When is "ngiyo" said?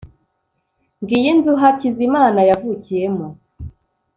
1.01-1.27